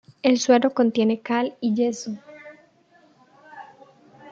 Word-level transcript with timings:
El 0.23 0.39
suelo 0.39 0.73
contiene 0.73 1.19
cal 1.21 1.53
y 1.61 1.75
yeso. 1.75 2.13